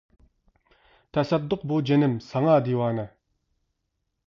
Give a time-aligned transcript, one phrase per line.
[1.17, 3.07] تەسەددۇق بۇ جېنىم ساڭا دىۋانە!